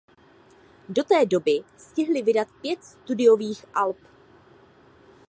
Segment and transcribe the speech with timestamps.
[0.89, 3.97] Do té doby stihli vydat pět studiových alb.